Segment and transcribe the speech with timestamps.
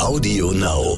[0.00, 0.96] Audio Now.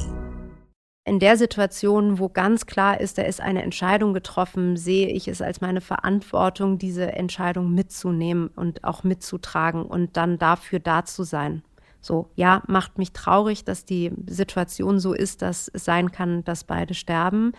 [1.05, 5.41] In der Situation, wo ganz klar ist, da ist eine Entscheidung getroffen, sehe ich es
[5.41, 11.63] als meine Verantwortung, diese Entscheidung mitzunehmen und auch mitzutragen und dann dafür da zu sein.
[11.99, 16.63] So, ja, macht mich traurig, dass die Situation so ist, dass es sein kann, dass
[16.63, 17.53] beide sterben.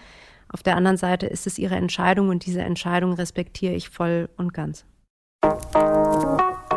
[0.49, 4.55] Auf der anderen Seite ist es ihre Entscheidung und diese Entscheidung respektiere ich voll und
[4.55, 4.87] ganz.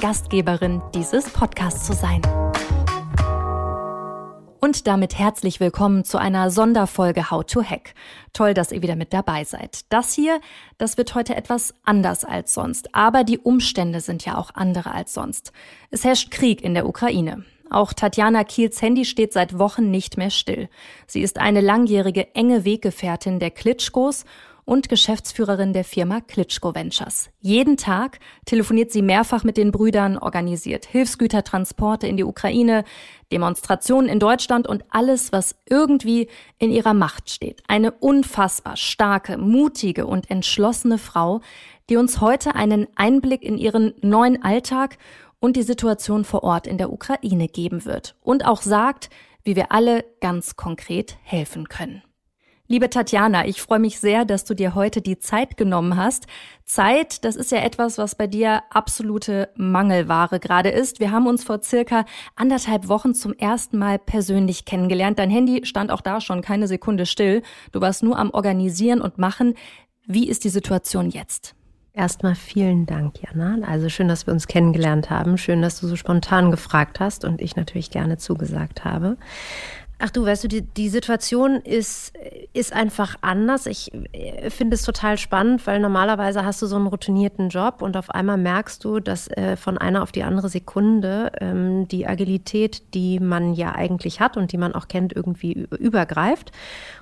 [0.00, 2.22] Gastgeberin dieses Podcasts zu sein.
[4.58, 7.92] Und damit herzlich willkommen zu einer Sonderfolge How to Hack.
[8.32, 9.80] Toll, dass ihr wieder mit dabei seid.
[9.90, 10.40] Das hier,
[10.78, 12.94] das wird heute etwas anders als sonst.
[12.94, 15.52] Aber die Umstände sind ja auch andere als sonst.
[15.90, 17.44] Es herrscht Krieg in der Ukraine.
[17.68, 20.70] Auch Tatjana Kiels Handy steht seit Wochen nicht mehr still.
[21.06, 24.24] Sie ist eine langjährige enge Weggefährtin der Klitschkos
[24.70, 27.30] und Geschäftsführerin der Firma Klitschko Ventures.
[27.40, 32.84] Jeden Tag telefoniert sie mehrfach mit den Brüdern, organisiert Hilfsgütertransporte in die Ukraine,
[33.32, 37.64] Demonstrationen in Deutschland und alles, was irgendwie in ihrer Macht steht.
[37.66, 41.40] Eine unfassbar starke, mutige und entschlossene Frau,
[41.88, 44.98] die uns heute einen Einblick in ihren neuen Alltag
[45.40, 49.10] und die Situation vor Ort in der Ukraine geben wird und auch sagt,
[49.42, 52.04] wie wir alle ganz konkret helfen können.
[52.70, 56.28] Liebe Tatjana, ich freue mich sehr, dass du dir heute die Zeit genommen hast.
[56.64, 61.00] Zeit, das ist ja etwas, was bei dir absolute Mangelware gerade ist.
[61.00, 62.04] Wir haben uns vor circa
[62.36, 65.18] anderthalb Wochen zum ersten Mal persönlich kennengelernt.
[65.18, 67.42] Dein Handy stand auch da schon keine Sekunde still.
[67.72, 69.54] Du warst nur am Organisieren und Machen.
[70.06, 71.56] Wie ist die Situation jetzt?
[71.92, 73.66] Erstmal vielen Dank, Jana.
[73.66, 75.38] Also schön, dass wir uns kennengelernt haben.
[75.38, 79.16] Schön, dass du so spontan gefragt hast und ich natürlich gerne zugesagt habe.
[80.02, 82.14] Ach du, weißt du, die, die Situation ist,
[82.54, 83.66] ist einfach anders.
[83.66, 87.98] Ich äh, finde es total spannend, weil normalerweise hast du so einen routinierten Job und
[87.98, 92.94] auf einmal merkst du, dass äh, von einer auf die andere Sekunde ähm, die Agilität,
[92.94, 96.50] die man ja eigentlich hat und die man auch kennt, irgendwie übergreift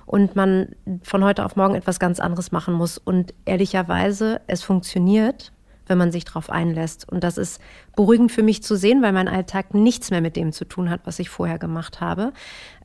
[0.05, 2.97] und man von heute auf morgen etwas ganz anderes machen muss.
[2.97, 5.53] Und ehrlicherweise, es funktioniert
[5.89, 7.09] wenn man sich darauf einlässt.
[7.09, 7.59] Und das ist
[7.95, 11.01] beruhigend für mich zu sehen, weil mein Alltag nichts mehr mit dem zu tun hat,
[11.03, 12.31] was ich vorher gemacht habe.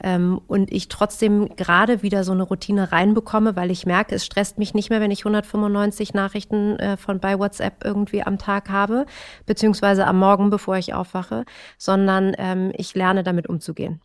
[0.02, 4.58] Ähm, und ich trotzdem gerade wieder so eine Routine reinbekomme, weil ich merke, es stresst
[4.58, 9.06] mich nicht mehr, wenn ich 195 Nachrichten äh, von bei WhatsApp irgendwie am Tag habe,
[9.46, 11.44] beziehungsweise am Morgen, bevor ich aufwache,
[11.78, 14.00] sondern ähm, ich lerne damit umzugehen.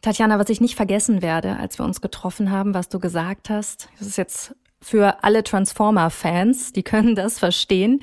[0.00, 3.88] Tatjana, was ich nicht vergessen werde, als wir uns getroffen haben, was du gesagt hast,
[3.98, 4.54] das ist jetzt
[4.84, 8.00] für alle Transformer-Fans, die können das verstehen.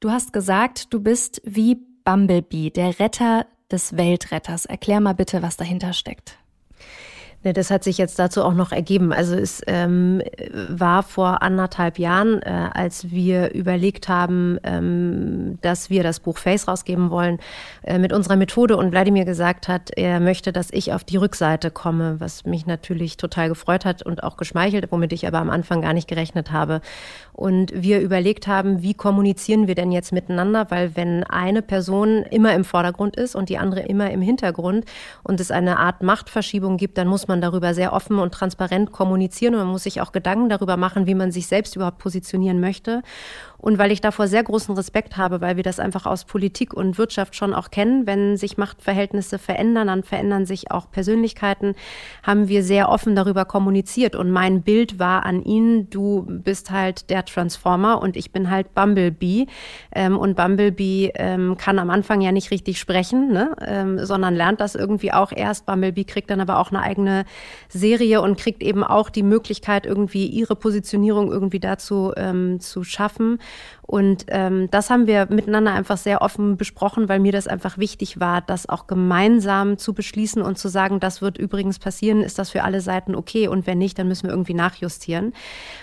[0.00, 4.64] Du hast gesagt, du bist wie Bumblebee, der Retter des Weltretters.
[4.64, 6.38] Erklär mal bitte, was dahinter steckt.
[7.42, 9.14] Ne, das hat sich jetzt dazu auch noch ergeben.
[9.14, 10.20] Also es ähm,
[10.68, 16.68] war vor anderthalb Jahren, äh, als wir überlegt haben, ähm, dass wir das Buch Face
[16.68, 17.38] rausgeben wollen
[17.82, 21.70] äh, mit unserer Methode und Wladimir gesagt hat, er möchte, dass ich auf die Rückseite
[21.70, 25.80] komme, was mich natürlich total gefreut hat und auch geschmeichelt, womit ich aber am Anfang
[25.80, 26.82] gar nicht gerechnet habe.
[27.32, 32.52] Und wir überlegt haben, wie kommunizieren wir denn jetzt miteinander, weil wenn eine Person immer
[32.54, 34.84] im Vordergrund ist und die andere immer im Hintergrund
[35.22, 39.54] und es eine Art Machtverschiebung gibt, dann muss man darüber sehr offen und transparent kommunizieren
[39.54, 43.02] und man muss sich auch Gedanken darüber machen, wie man sich selbst überhaupt positionieren möchte.
[43.60, 46.98] Und weil ich davor sehr großen Respekt habe, weil wir das einfach aus Politik und
[46.98, 51.74] Wirtschaft schon auch kennen, wenn sich Machtverhältnisse verändern, dann verändern sich auch Persönlichkeiten,
[52.22, 54.16] haben wir sehr offen darüber kommuniziert.
[54.16, 58.74] Und mein Bild war an ihn, du bist halt der Transformer und ich bin halt
[58.74, 59.46] Bumblebee.
[59.94, 63.54] Ähm, und Bumblebee ähm, kann am Anfang ja nicht richtig sprechen, ne?
[63.66, 65.66] ähm, sondern lernt das irgendwie auch erst.
[65.66, 67.24] Bumblebee kriegt dann aber auch eine eigene
[67.68, 72.12] Serie und kriegt eben auch die Möglichkeit, irgendwie ihre Positionierung irgendwie dazu
[72.58, 73.38] zu schaffen.
[73.82, 78.20] Und ähm, das haben wir miteinander einfach sehr offen besprochen, weil mir das einfach wichtig
[78.20, 82.50] war, das auch gemeinsam zu beschließen und zu sagen, das wird übrigens passieren, ist das
[82.50, 85.32] für alle Seiten okay und wenn nicht, dann müssen wir irgendwie nachjustieren.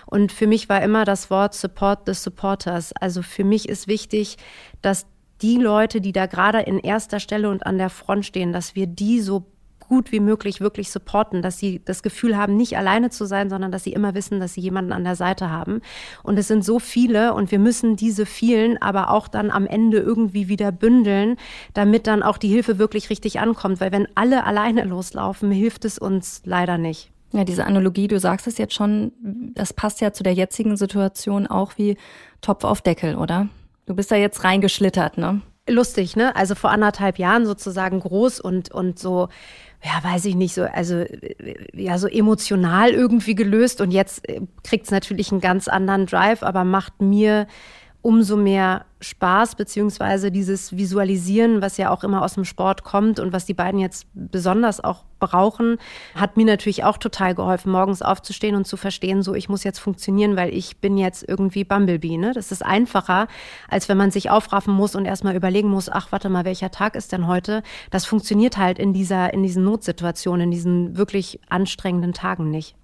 [0.05, 2.93] Und für mich war immer das Wort Support the Supporters.
[2.93, 4.37] Also für mich ist wichtig,
[4.81, 5.05] dass
[5.41, 8.87] die Leute, die da gerade in erster Stelle und an der Front stehen, dass wir
[8.87, 9.45] die so
[9.87, 13.71] gut wie möglich wirklich supporten, dass sie das Gefühl haben, nicht alleine zu sein, sondern
[13.71, 15.81] dass sie immer wissen, dass sie jemanden an der Seite haben.
[16.23, 19.99] Und es sind so viele und wir müssen diese vielen aber auch dann am Ende
[19.99, 21.37] irgendwie wieder bündeln,
[21.73, 23.81] damit dann auch die Hilfe wirklich richtig ankommt.
[23.81, 27.11] Weil wenn alle alleine loslaufen, hilft es uns leider nicht.
[27.33, 29.11] Ja, diese Analogie, du sagst es jetzt schon,
[29.53, 31.97] das passt ja zu der jetzigen Situation auch wie
[32.41, 33.49] Topf auf Deckel, oder?
[33.85, 35.41] Du bist da jetzt reingeschlittert, ne?
[35.69, 36.35] lustig, ne?
[36.35, 39.29] Also vor anderthalb Jahren sozusagen groß und, und so,
[39.87, 41.05] ja, weiß ich nicht, so, also
[41.73, 46.43] ja, so emotional irgendwie gelöst und jetzt äh, kriegt es natürlich einen ganz anderen Drive,
[46.43, 47.47] aber macht mir
[48.01, 53.33] umso mehr Spaß, beziehungsweise dieses Visualisieren, was ja auch immer aus dem Sport kommt und
[53.33, 55.77] was die beiden jetzt besonders auch brauchen,
[56.15, 59.79] hat mir natürlich auch total geholfen, morgens aufzustehen und zu verstehen, so ich muss jetzt
[59.79, 62.17] funktionieren, weil ich bin jetzt irgendwie Bumblebee.
[62.17, 62.33] Ne?
[62.33, 63.27] Das ist einfacher,
[63.67, 66.95] als wenn man sich aufraffen muss und erstmal überlegen muss, ach, warte mal, welcher Tag
[66.95, 67.61] ist denn heute?
[67.91, 72.75] Das funktioniert halt in dieser, in diesen Notsituationen, in diesen wirklich anstrengenden Tagen nicht.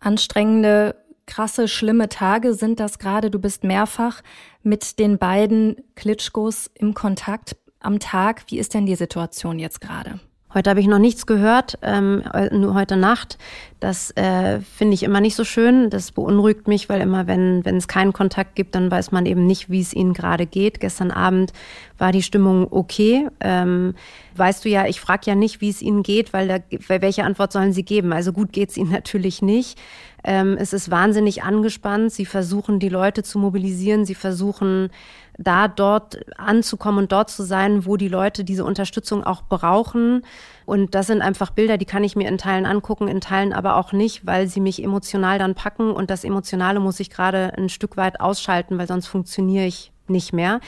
[0.00, 0.96] Anstrengende
[1.30, 3.30] krasse, schlimme Tage sind das gerade.
[3.30, 4.22] Du bist mehrfach
[4.62, 8.42] mit den beiden Klitschkos im Kontakt am Tag.
[8.48, 10.20] Wie ist denn die Situation jetzt gerade?
[10.52, 13.38] Heute habe ich noch nichts gehört, ähm, nur heute Nacht.
[13.78, 15.90] Das äh, finde ich immer nicht so schön.
[15.90, 19.46] Das beunruhigt mich, weil immer, wenn, wenn es keinen Kontakt gibt, dann weiß man eben
[19.46, 20.80] nicht, wie es ihnen gerade geht.
[20.80, 21.52] Gestern Abend
[21.98, 23.28] war die Stimmung okay.
[23.38, 23.94] Ähm,
[24.34, 26.58] weißt du ja, ich frage ja nicht, wie es ihnen geht, weil, da,
[26.88, 28.12] weil welche Antwort sollen sie geben?
[28.12, 29.78] Also gut geht es ihnen natürlich nicht.
[30.24, 32.12] Ähm, es ist wahnsinnig angespannt.
[32.12, 34.04] Sie versuchen, die Leute zu mobilisieren.
[34.04, 34.90] Sie versuchen,
[35.40, 40.22] da dort anzukommen und dort zu sein, wo die Leute diese Unterstützung auch brauchen.
[40.66, 43.76] Und das sind einfach Bilder, die kann ich mir in Teilen angucken, in Teilen aber
[43.76, 45.92] auch nicht, weil sie mich emotional dann packen.
[45.92, 50.32] Und das Emotionale muss ich gerade ein Stück weit ausschalten, weil sonst funktioniere ich nicht
[50.32, 50.60] mehr,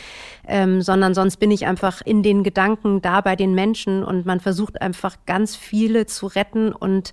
[0.46, 4.40] ähm, sondern sonst bin ich einfach in den Gedanken da bei den Menschen und man
[4.40, 7.12] versucht einfach ganz viele zu retten und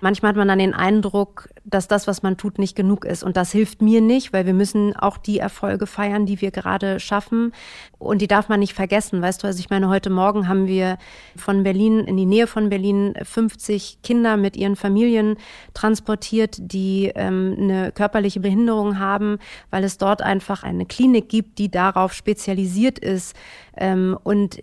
[0.00, 3.24] Manchmal hat man dann den Eindruck, dass das, was man tut, nicht genug ist.
[3.24, 7.00] Und das hilft mir nicht, weil wir müssen auch die Erfolge feiern, die wir gerade
[7.00, 7.52] schaffen.
[7.98, 9.22] Und die darf man nicht vergessen.
[9.22, 10.98] Weißt du, also ich meine, heute Morgen haben wir
[11.36, 15.36] von Berlin, in die Nähe von Berlin, 50 Kinder mit ihren Familien
[15.74, 19.38] transportiert, die ähm, eine körperliche Behinderung haben,
[19.70, 23.34] weil es dort einfach eine Klinik gibt, die darauf spezialisiert ist.
[23.76, 24.58] Ähm, und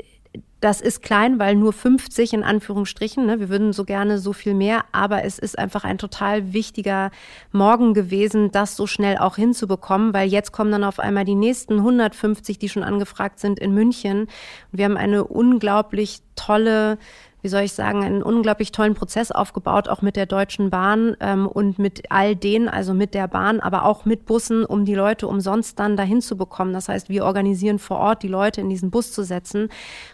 [0.63, 3.25] das ist klein, weil nur 50 in Anführungsstrichen.
[3.25, 3.41] Ne?
[3.41, 7.11] Wir würden so gerne so viel mehr, aber es ist einfach ein total wichtiger
[7.51, 11.79] Morgen gewesen, das so schnell auch hinzubekommen, weil jetzt kommen dann auf einmal die nächsten
[11.79, 14.21] 150, die schon angefragt sind in München.
[14.21, 14.29] Und
[14.71, 16.97] wir haben eine unglaublich tolle
[17.43, 21.45] wie soll ich sagen, einen unglaublich tollen Prozess aufgebaut, auch mit der Deutschen Bahn ähm,
[21.45, 25.27] und mit all denen, also mit der Bahn, aber auch mit Bussen, um die Leute
[25.27, 26.71] umsonst dann dahin zu bekommen.
[26.71, 29.67] Das heißt, wir organisieren vor Ort, die Leute in diesen Bus zu setzen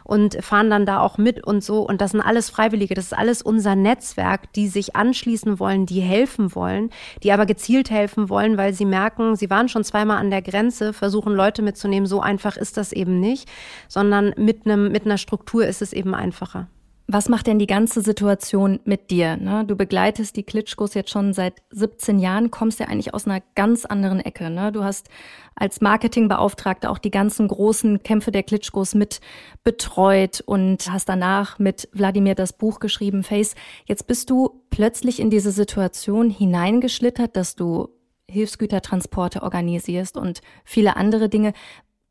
[0.03, 1.87] und fahren dann da auch mit und so.
[1.87, 6.01] Und das sind alles Freiwillige, das ist alles unser Netzwerk, die sich anschließen wollen, die
[6.01, 6.89] helfen wollen,
[7.21, 10.93] die aber gezielt helfen wollen, weil sie merken, sie waren schon zweimal an der Grenze,
[10.93, 12.07] versuchen Leute mitzunehmen.
[12.07, 13.47] So einfach ist das eben nicht,
[13.87, 16.67] sondern mit einem, mit einer Struktur ist es eben einfacher.
[17.11, 19.35] Was macht denn die ganze Situation mit dir?
[19.35, 19.65] Ne?
[19.65, 23.85] Du begleitest die Klitschkos jetzt schon seit 17 Jahren, kommst ja eigentlich aus einer ganz
[23.85, 24.51] anderen Ecke.
[24.51, 24.71] Ne?
[24.71, 25.07] Du hast
[25.55, 29.21] als Marketingbeauftragter auch die ganzen großen Kämpfe der Klitschkos mit
[29.63, 33.55] betreut und hast danach mit Wladimir das Buch geschrieben, Face.
[33.85, 37.89] Jetzt bist du plötzlich in diese Situation hineingeschlittert, dass du
[38.29, 41.53] Hilfsgütertransporte organisierst und viele andere Dinge.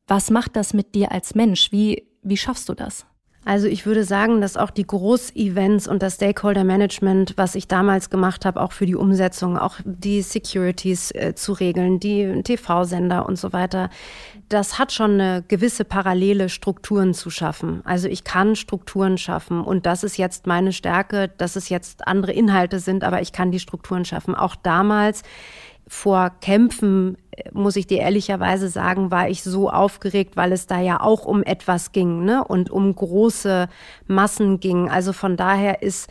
[0.09, 1.71] Was macht das mit dir als Mensch?
[1.71, 3.07] Wie, wie schaffst du das?
[3.45, 8.45] Also ich würde sagen, dass auch die Groß-Events und das Stakeholder-Management, was ich damals gemacht
[8.45, 13.53] habe, auch für die Umsetzung, auch die Securities äh, zu regeln, die TV-Sender und so
[13.53, 13.89] weiter,
[14.49, 17.83] das hat schon eine gewisse parallele Strukturen zu schaffen.
[17.85, 22.33] Also ich kann Strukturen schaffen und das ist jetzt meine Stärke, dass es jetzt andere
[22.33, 24.35] Inhalte sind, aber ich kann die Strukturen schaffen.
[24.35, 25.23] Auch damals
[25.89, 30.81] vor Kämpfen, äh, muss ich dir ehrlicherweise sagen, war ich so aufgeregt, weil es da
[30.81, 32.45] ja auch um etwas ging ne?
[32.45, 33.69] und um große
[34.07, 34.91] Massen ging.
[34.91, 36.09] Also von daher ist,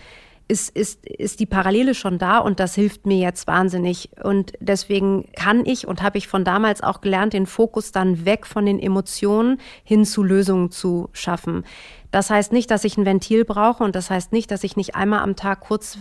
[0.47, 4.09] ist, ist, ist die Parallele schon da und das hilft mir jetzt wahnsinnig.
[4.23, 8.45] Und deswegen kann ich und habe ich von damals auch gelernt, den Fokus dann weg
[8.45, 11.65] von den Emotionen hin zu Lösungen zu schaffen.
[12.11, 14.95] Das heißt nicht, dass ich ein Ventil brauche und das heißt nicht, dass ich nicht
[14.95, 15.97] einmal am Tag kurz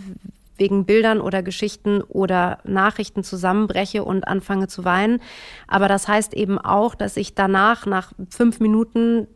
[0.57, 5.21] wegen Bildern oder Geschichten oder Nachrichten zusammenbreche und anfange zu weinen.
[5.67, 9.27] Aber das heißt eben auch, dass ich danach nach fünf Minuten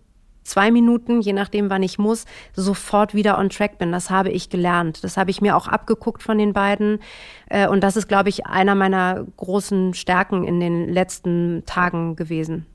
[0.43, 3.91] zwei Minuten, je nachdem, wann ich muss, sofort wieder on track bin.
[3.91, 5.03] Das habe ich gelernt.
[5.03, 6.99] Das habe ich mir auch abgeguckt von den beiden.
[7.49, 12.65] Äh, und das ist, glaube ich, einer meiner großen Stärken in den letzten Tagen gewesen.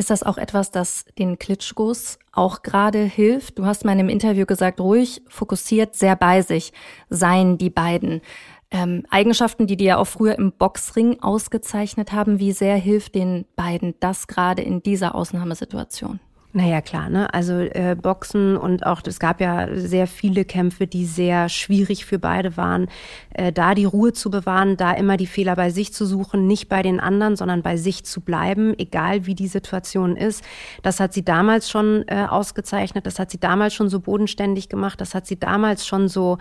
[0.00, 3.58] Ist das auch etwas, das den Klitschkos auch gerade hilft?
[3.58, 6.72] Du hast mal in einem Interview gesagt, ruhig, fokussiert, sehr bei sich
[7.10, 8.22] seien die beiden.
[8.70, 12.38] Ähm, Eigenschaften, die die ja auch früher im Boxring ausgezeichnet haben.
[12.38, 16.18] Wie sehr hilft den beiden das gerade in dieser Ausnahmesituation?
[16.52, 17.32] Naja, klar, ne?
[17.32, 22.18] Also äh, Boxen und auch, es gab ja sehr viele Kämpfe, die sehr schwierig für
[22.18, 22.88] beide waren.
[23.32, 26.68] Äh, da die Ruhe zu bewahren, da immer die Fehler bei sich zu suchen, nicht
[26.68, 30.42] bei den anderen, sondern bei sich zu bleiben, egal wie die Situation ist.
[30.82, 35.00] Das hat sie damals schon äh, ausgezeichnet, das hat sie damals schon so bodenständig gemacht,
[35.00, 36.38] das hat sie damals schon so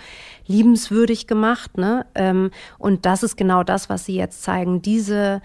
[0.47, 1.77] liebenswürdig gemacht.
[1.77, 2.07] Ne?
[2.15, 2.49] Ähm,
[2.79, 4.81] und das ist genau das, was sie jetzt zeigen.
[4.81, 5.43] Diese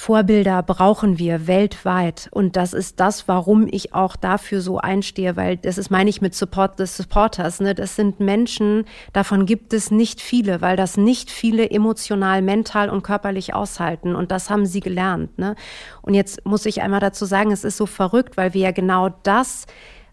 [0.00, 2.28] Vorbilder brauchen wir weltweit.
[2.30, 6.20] Und das ist das, warum ich auch dafür so einstehe, weil das ist, meine ich
[6.20, 7.58] mit Support des Supporters.
[7.58, 7.74] Ne?
[7.74, 13.02] Das sind Menschen, davon gibt es nicht viele, weil das nicht viele emotional, mental und
[13.02, 14.14] körperlich aushalten.
[14.14, 15.36] Und das haben sie gelernt.
[15.36, 15.56] Ne?
[16.00, 19.08] Und jetzt muss ich einmal dazu sagen, es ist so verrückt, weil wir ja genau
[19.24, 19.66] das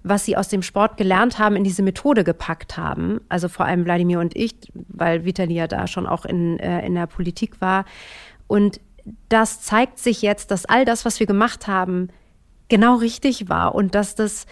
[0.08, 3.22] was sie aus dem Sport gelernt haben, in diese Methode gepackt haben.
[3.27, 6.94] Also vor allem Wladimir und ich, weil Vitali ja da schon auch in, äh, in
[6.94, 7.86] der Politik war.
[8.46, 8.80] Und
[9.30, 12.10] das zeigt sich jetzt, dass all das, was wir gemacht haben,
[12.70, 14.46] genau richtig war und dass das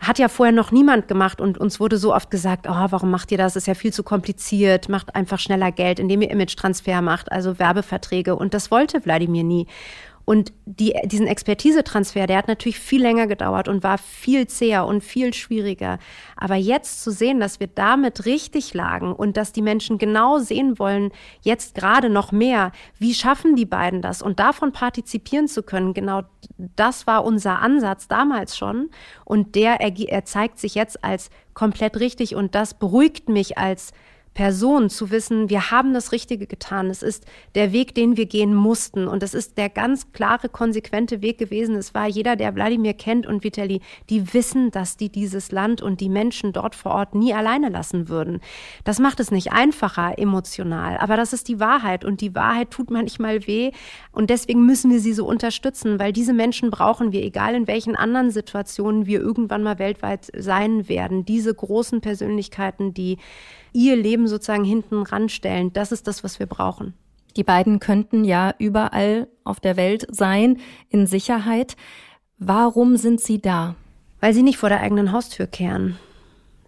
[0.00, 3.30] hat ja vorher noch niemand gemacht und uns wurde so oft gesagt, oh, warum macht
[3.32, 3.54] ihr das?
[3.54, 8.34] Ist ja viel zu kompliziert, macht einfach schneller Geld, indem ihr Image-Transfer macht, also Werbeverträge.
[8.34, 9.66] Und das wollte Wladimir nie.
[10.30, 15.02] Und die, diesen Expertisetransfer, der hat natürlich viel länger gedauert und war viel zäher und
[15.02, 15.98] viel schwieriger.
[16.36, 20.78] Aber jetzt zu sehen, dass wir damit richtig lagen und dass die Menschen genau sehen
[20.78, 21.10] wollen,
[21.42, 26.22] jetzt gerade noch mehr, wie schaffen die beiden das und davon partizipieren zu können, genau
[26.76, 28.90] das war unser Ansatz damals schon.
[29.24, 33.90] Und der, er, zeigt sich jetzt als komplett richtig und das beruhigt mich als
[34.34, 36.88] Person zu wissen, wir haben das Richtige getan.
[36.88, 39.08] Es ist der Weg, den wir gehen mussten.
[39.08, 41.74] Und es ist der ganz klare, konsequente Weg gewesen.
[41.74, 46.00] Es war jeder, der Wladimir kennt und Vitali, die wissen, dass die dieses Land und
[46.00, 48.40] die Menschen dort vor Ort nie alleine lassen würden.
[48.84, 52.04] Das macht es nicht einfacher emotional, aber das ist die Wahrheit.
[52.04, 53.72] Und die Wahrheit tut manchmal weh.
[54.12, 57.96] Und deswegen müssen wir sie so unterstützen, weil diese Menschen brauchen wir, egal in welchen
[57.96, 61.24] anderen Situationen wir irgendwann mal weltweit sein werden.
[61.24, 63.18] Diese großen Persönlichkeiten, die
[63.72, 65.72] ihr Leben sozusagen hinten ranstellen.
[65.72, 66.94] Das ist das, was wir brauchen.
[67.36, 70.58] Die beiden könnten ja überall auf der Welt sein,
[70.88, 71.76] in Sicherheit.
[72.38, 73.76] Warum sind sie da?
[74.20, 75.96] Weil sie nicht vor der eigenen Haustür kehren.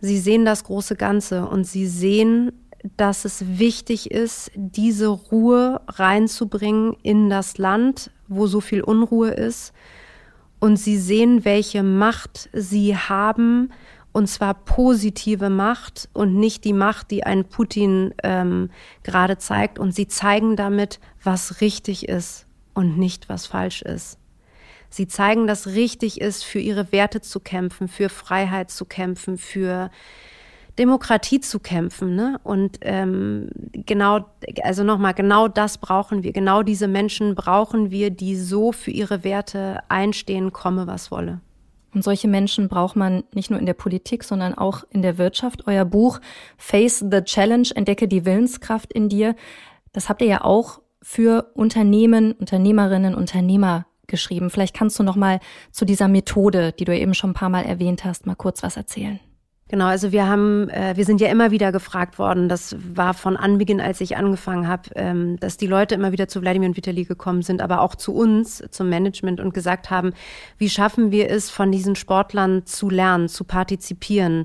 [0.01, 2.53] Sie sehen das große Ganze und sie sehen,
[2.97, 9.73] dass es wichtig ist, diese Ruhe reinzubringen in das Land, wo so viel Unruhe ist.
[10.59, 13.71] Und sie sehen, welche Macht sie haben
[14.12, 18.71] und zwar positive Macht und nicht die Macht, die ein Putin ähm,
[19.02, 19.78] gerade zeigt.
[19.78, 24.19] Und sie zeigen damit, was richtig ist und nicht, was falsch ist.
[24.90, 29.90] Sie zeigen, dass richtig ist, für ihre Werte zu kämpfen, für Freiheit zu kämpfen, für
[30.78, 32.14] Demokratie zu kämpfen.
[32.14, 32.38] Ne?
[32.45, 34.26] Und ähm, genau,
[34.62, 36.33] also nochmal, genau das brauchen wir.
[36.33, 41.40] Genau diese Menschen brauchen wir, die so für ihre Werte einstehen, komme was wolle.
[41.95, 45.67] Und solche Menschen braucht man nicht nur in der Politik, sondern auch in der Wirtschaft.
[45.67, 46.21] Euer Buch
[46.57, 49.35] Face the Challenge, entdecke die Willenskraft in dir.
[49.93, 54.51] Das habt ihr ja auch für Unternehmen, Unternehmerinnen, Unternehmer geschrieben.
[54.51, 57.65] Vielleicht kannst du noch mal zu dieser Methode, die du eben schon ein paar Mal
[57.65, 59.21] erwähnt hast, mal kurz was erzählen.
[59.73, 63.38] Genau, also wir haben, äh, wir sind ja immer wieder gefragt worden, das war von
[63.38, 67.05] Anbeginn, als ich angefangen habe, ähm, dass die Leute immer wieder zu Wladimir und Vitali
[67.05, 70.12] gekommen sind, aber auch zu uns, zum Management und gesagt haben,
[70.59, 74.45] wie schaffen wir es, von diesen Sportlern zu lernen, zu partizipieren,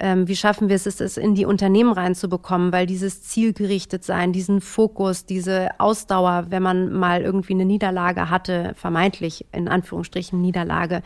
[0.00, 5.26] wie schaffen wir es, es in die Unternehmen reinzubekommen, weil dieses zielgerichtet sein, diesen Fokus,
[5.26, 11.02] diese Ausdauer, wenn man mal irgendwie eine Niederlage hatte, vermeintlich in Anführungsstrichen Niederlage,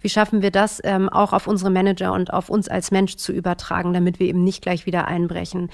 [0.00, 3.32] wie schaffen wir das ähm, auch auf unsere Manager und auf uns als Mensch zu
[3.32, 5.70] übertragen, damit wir eben nicht gleich wieder einbrechen.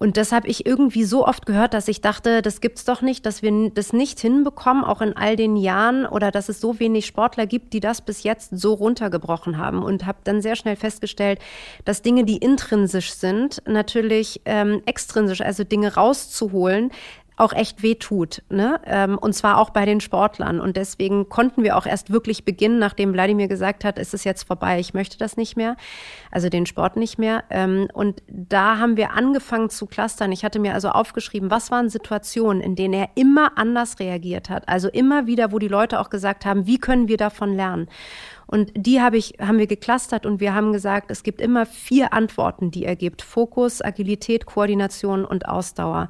[0.00, 3.26] Und das habe ich irgendwie so oft gehört, dass ich dachte, das gibt's doch nicht,
[3.26, 7.04] dass wir das nicht hinbekommen, auch in all den Jahren, oder dass es so wenig
[7.04, 9.82] Sportler gibt, die das bis jetzt so runtergebrochen haben.
[9.82, 11.38] Und habe dann sehr schnell festgestellt,
[11.84, 16.92] dass Dinge, die intrinsisch sind, natürlich ähm, extrinsisch, also Dinge rauszuholen,
[17.40, 18.42] auch echt wehtut.
[18.48, 18.80] Ne?
[18.84, 20.60] Ähm, und zwar auch bei den Sportlern.
[20.60, 24.44] Und deswegen konnten wir auch erst wirklich beginnen, nachdem Wladimir gesagt hat, es ist jetzt
[24.44, 25.76] vorbei, ich möchte das nicht mehr,
[26.30, 27.44] also den Sport nicht mehr.
[27.50, 30.32] Ähm, und da haben wir angefangen zu clustern.
[30.32, 34.68] Ich hatte mir also aufgeschrieben, was waren Situationen, in denen er immer anders reagiert hat.
[34.68, 37.88] Also immer wieder, wo die Leute auch gesagt haben, wie können wir davon lernen?
[38.50, 42.12] Und die habe ich, haben wir geclustert und wir haben gesagt, es gibt immer vier
[42.12, 43.22] Antworten, die er gibt.
[43.22, 46.08] Fokus, Agilität, Koordination und Ausdauer.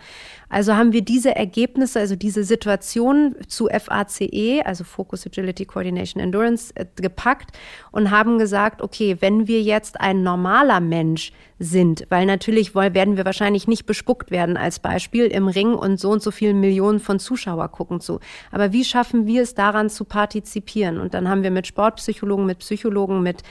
[0.48, 6.72] Also haben wir diese Ergebnisse, also diese Situation zu FACE, also Focus, Agility, Coordination, Endurance,
[6.76, 7.50] äh, gepackt
[7.92, 11.32] und haben gesagt, okay, wenn wir jetzt ein normaler Mensch
[11.62, 16.10] sind, weil natürlich werden wir wahrscheinlich nicht bespuckt werden als Beispiel im Ring und so
[16.10, 18.18] und so viele Millionen von Zuschauer gucken zu.
[18.50, 20.98] Aber wie schaffen wir es daran zu partizipieren?
[20.98, 23.42] Und dann haben wir mit Sportpsychologen, mit Psychologen, mit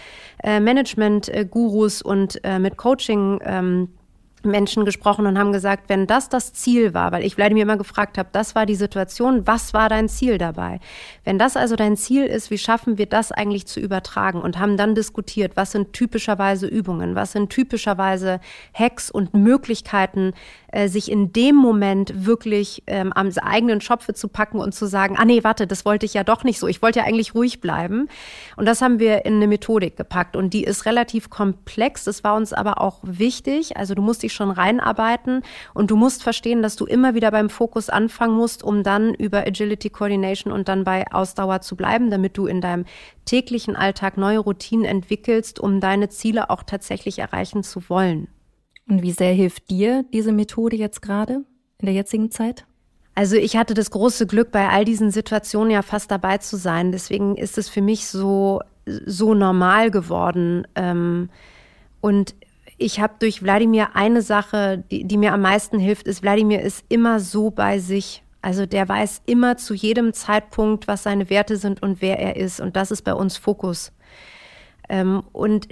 [0.43, 3.89] äh, Management-Gurus und äh, mit Coaching ähm,
[4.43, 8.17] Menschen gesprochen und haben gesagt, wenn das das Ziel war, weil ich Vladimir immer gefragt
[8.17, 10.79] habe, das war die Situation, was war dein Ziel dabei?
[11.23, 14.77] Wenn das also dein Ziel ist, wie schaffen wir das eigentlich zu übertragen und haben
[14.77, 18.39] dann diskutiert, was sind typischerweise Übungen, was sind typischerweise
[18.73, 20.33] Hacks und Möglichkeiten,
[20.71, 25.15] äh, sich in dem Moment wirklich ähm, am eigenen Schopfe zu packen und zu sagen,
[25.17, 27.61] ah nee, warte, das wollte ich ja doch nicht so, ich wollte ja eigentlich ruhig
[27.61, 28.07] bleiben.
[28.55, 30.35] Und das haben wir in eine Methodik gepackt.
[30.35, 34.33] Und die ist relativ komplex, das war uns aber auch wichtig, also du musst dich
[34.33, 35.43] schon reinarbeiten.
[35.73, 39.45] Und du musst verstehen, dass du immer wieder beim Fokus anfangen musst, um dann über
[39.45, 42.85] Agility Coordination und dann bei Ausdauer zu bleiben, damit du in deinem
[43.25, 48.27] täglichen Alltag neue Routinen entwickelst, um deine Ziele auch tatsächlich erreichen zu wollen.
[48.89, 51.43] Und wie sehr hilft dir diese Methode jetzt gerade
[51.77, 52.65] in der jetzigen Zeit?
[53.15, 56.91] Also ich hatte das große Glück, bei all diesen Situationen ja fast dabei zu sein.
[56.91, 60.65] Deswegen ist es für mich so, so normal geworden.
[60.75, 61.29] Ähm,
[62.01, 62.33] und
[62.77, 66.85] ich habe durch Wladimir eine Sache, die, die mir am meisten hilft, ist, Wladimir ist
[66.89, 68.23] immer so bei sich.
[68.41, 72.61] Also der weiß immer zu jedem Zeitpunkt, was seine Werte sind und wer er ist.
[72.61, 73.91] Und das ist bei uns Fokus.
[74.89, 75.67] Ähm, und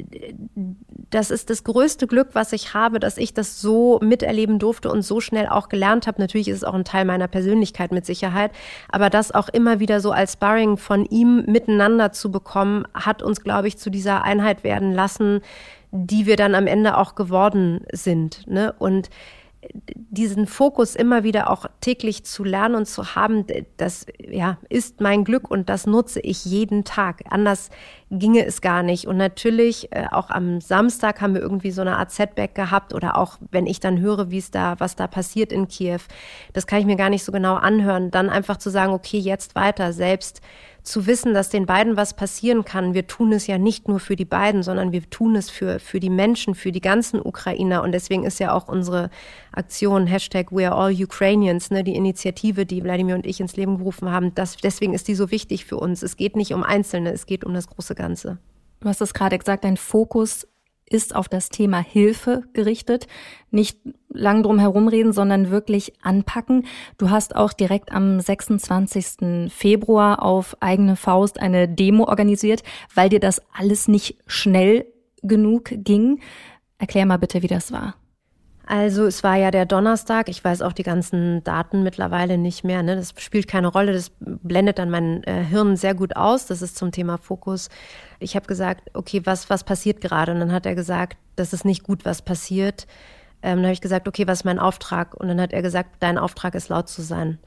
[1.10, 5.02] das ist das größte Glück, was ich habe, dass ich das so miterleben durfte und
[5.02, 6.22] so schnell auch gelernt habe.
[6.22, 8.52] Natürlich ist es auch ein Teil meiner Persönlichkeit mit Sicherheit,
[8.90, 13.42] aber das auch immer wieder so als Sparring von ihm miteinander zu bekommen, hat uns,
[13.42, 15.42] glaube ich, zu dieser Einheit werden lassen,
[15.92, 18.46] die wir dann am Ende auch geworden sind.
[18.48, 18.74] Ne?
[18.78, 19.10] Und
[19.74, 23.46] diesen Fokus immer wieder auch täglich zu lernen und zu haben,
[23.78, 27.24] das ja, ist mein Glück und das nutze ich jeden Tag.
[27.30, 27.70] Anders
[28.10, 29.08] ginge es gar nicht.
[29.08, 33.18] Und natürlich, äh, auch am Samstag haben wir irgendwie so eine Art Setback gehabt oder
[33.18, 36.00] auch wenn ich dann höre, wie es da, was da passiert in Kiew,
[36.54, 38.12] das kann ich mir gar nicht so genau anhören.
[38.12, 40.42] Dann einfach zu sagen, okay, jetzt weiter, selbst
[40.88, 42.94] zu wissen, dass den beiden was passieren kann.
[42.94, 46.00] Wir tun es ja nicht nur für die beiden, sondern wir tun es für, für
[46.00, 47.84] die Menschen, für die ganzen Ukrainer.
[47.84, 49.10] Und deswegen ist ja auch unsere
[49.52, 53.78] Aktion Hashtag We Are All Ukrainians, ne, die Initiative, die Wladimir und ich ins Leben
[53.78, 54.34] gerufen haben.
[54.34, 56.04] Das, deswegen ist die so wichtig für uns.
[56.04, 58.38] Es geht nicht um Einzelne, es geht um das große Ganze.
[58.80, 60.48] Du hast es gerade gesagt, dein Fokus
[60.90, 63.08] ist auf das Thema Hilfe gerichtet.
[63.52, 63.80] Nicht
[64.10, 66.66] lang drum herumreden, sondern wirklich anpacken.
[66.98, 69.52] Du hast auch direkt am 26.
[69.52, 72.64] Februar auf eigene Faust eine Demo organisiert,
[72.96, 74.86] weil dir das alles nicht schnell
[75.24, 76.22] genug ging.
[76.78, 77.96] Erklär mal bitte, wie das war.
[78.70, 80.28] Also es war ja der Donnerstag.
[80.28, 82.84] Ich weiß auch die ganzen Daten mittlerweile nicht mehr.
[82.84, 82.98] Ne?
[82.98, 83.94] Das spielt keine Rolle.
[83.94, 86.48] Das blendet dann mein äh, Hirn sehr gut aus.
[86.48, 87.70] Das ist zum Thema Fokus.
[88.20, 90.34] Ich habe gesagt, okay, was, was passiert gerade?
[90.34, 92.88] Und dann hat er gesagt, das ist nicht gut, was passiert.
[93.42, 95.14] Ähm, dann habe ich gesagt, okay, was ist mein Auftrag?
[95.14, 97.40] Und dann hat er gesagt, dein Auftrag ist laut zu sein.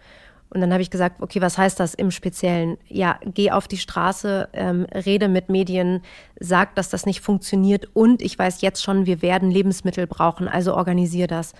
[0.52, 2.76] Und dann habe ich gesagt, okay, was heißt das im Speziellen?
[2.88, 6.02] Ja, geh auf die Straße, ähm, rede mit Medien,
[6.40, 10.74] sag, dass das nicht funktioniert und ich weiß jetzt schon, wir werden Lebensmittel brauchen, also
[10.74, 11.52] organisier das.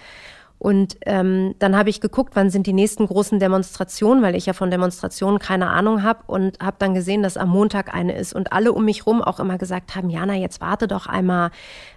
[0.61, 4.53] Und ähm, dann habe ich geguckt, wann sind die nächsten großen Demonstrationen, weil ich ja
[4.53, 8.53] von Demonstrationen keine Ahnung habe und habe dann gesehen, dass am Montag eine ist und
[8.53, 11.51] alle um mich rum auch immer gesagt haben, Jana, jetzt warte doch einmal,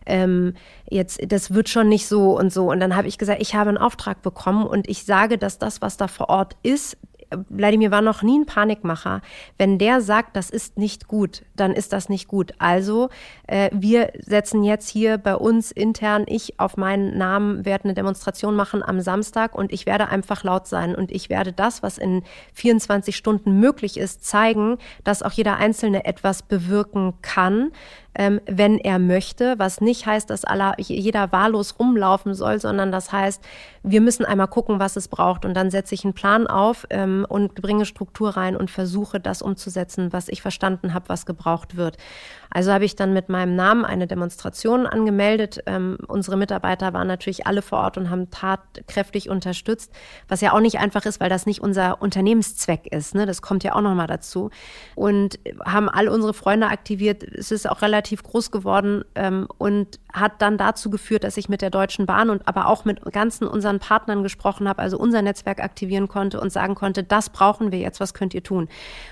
[0.06, 0.54] ähm,
[0.89, 2.71] jetzt das wird schon nicht so und so.
[2.71, 5.82] Und dann habe ich gesagt, ich habe einen Auftrag bekommen und ich sage, dass das,
[5.82, 6.95] was da vor Ort ist,
[7.50, 9.22] Wladimir war noch nie ein Panikmacher.
[9.58, 12.54] Wenn der sagt, das ist nicht gut, dann ist das nicht gut.
[12.58, 13.10] Also
[13.48, 18.56] äh, wir setzen jetzt hier bei uns intern, ich auf meinen Namen werde eine Demonstration
[18.56, 22.24] machen am Samstag und ich werde einfach laut sein und ich werde das, was in
[22.54, 27.72] 24 Stunden möglich ist, zeigen, dass auch jeder Einzelne etwas bewirken kann
[28.15, 33.12] ähm, wenn er möchte, was nicht heißt, dass aller, jeder wahllos rumlaufen soll, sondern das
[33.12, 33.43] heißt,
[33.84, 37.26] wir müssen einmal gucken, was es braucht und dann setze ich einen Plan auf ähm,
[37.28, 41.97] und bringe Struktur rein und versuche das umzusetzen, was ich verstanden habe, was gebraucht wird.
[42.49, 45.62] Also habe ich dann mit meinem Namen eine Demonstration angemeldet.
[45.65, 49.91] Ähm, unsere Mitarbeiter waren natürlich alle vor Ort und haben tatkräftig unterstützt,
[50.28, 53.15] was ja auch nicht einfach ist, weil das nicht unser Unternehmenszweck ist.
[53.15, 53.26] Ne?
[53.26, 54.52] Das kommt ja auch nochmal dazu.
[54.93, 57.23] Und haben all unsere Freunde aktiviert.
[57.23, 61.48] Es ist auch relativ relativ groß geworden ähm, und hat dann dazu geführt, dass ich
[61.48, 65.22] mit der Deutschen Bahn und aber auch mit ganzen unseren Partnern gesprochen habe, also unser
[65.22, 68.68] Netzwerk aktivieren konnte und sagen konnte, das brauchen wir jetzt, was könnt ihr tun?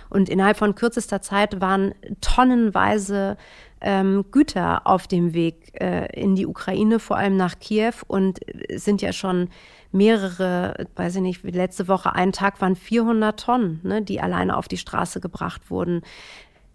[0.10, 3.38] Und innerhalb von kürzester Zeit waren tonnenweise
[3.80, 8.40] ähm, Güter auf dem Weg äh, in die Ukraine, vor allem nach Kiew und
[8.76, 9.50] sind ja schon
[9.94, 14.68] mehrere, weiß ich nicht, letzte Woche, einen Tag waren 400 Tonnen, ne, die alleine auf
[14.68, 16.02] die Straße gebracht wurden.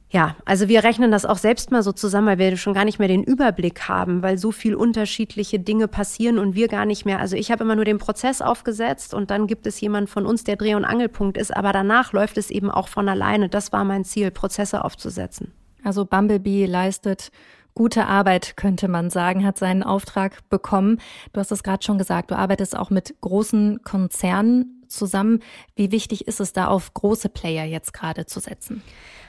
[0.09, 3.01] Ja, also wir rechnen das auch selbst mal so zusammen, weil wir schon gar nicht
[3.01, 7.19] mehr den Überblick haben, weil so viel unterschiedliche Dinge passieren und wir gar nicht mehr.
[7.19, 10.45] Also ich habe immer nur den Prozess aufgesetzt und dann gibt es jemand von uns,
[10.45, 13.49] der Dreh- und Angelpunkt ist, aber danach läuft es eben auch von alleine.
[13.49, 15.53] Das war mein Ziel, Prozesse aufzusetzen.
[15.83, 17.33] Also Bumblebee leistet
[17.75, 20.99] gute Arbeit, könnte man sagen, hat seinen Auftrag bekommen.
[21.33, 25.41] Du hast es gerade schon gesagt, du arbeitest auch mit großen Konzernen zusammen.
[25.75, 28.83] Wie wichtig ist es da auf große Player jetzt gerade zu setzen?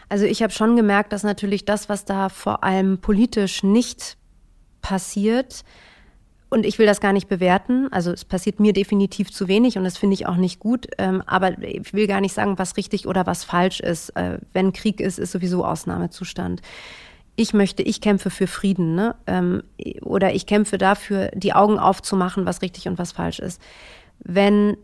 [0.09, 4.17] Also ich habe schon gemerkt, dass natürlich das, was da vor allem politisch nicht
[4.81, 5.63] passiert,
[6.49, 7.91] und ich will das gar nicht bewerten.
[7.91, 10.87] Also es passiert mir definitiv zu wenig und das finde ich auch nicht gut.
[10.97, 14.09] Ähm, aber ich will gar nicht sagen, was richtig oder was falsch ist.
[14.11, 16.61] Äh, wenn Krieg ist, ist sowieso Ausnahmezustand.
[17.35, 19.15] Ich möchte, ich kämpfe für Frieden, ne?
[19.27, 19.61] Ähm,
[20.01, 23.61] oder ich kämpfe dafür, die Augen aufzumachen, was richtig und was falsch ist.
[24.19, 24.77] Wenn